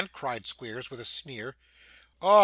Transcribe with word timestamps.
cried 0.13 0.47
Squeers, 0.47 0.89
with 0.89 0.99
a 0.99 1.05
sneer. 1.05 1.55
'Ah! 2.23 2.39